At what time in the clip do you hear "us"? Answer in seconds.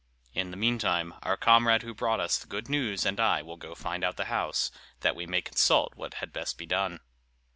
2.19-2.39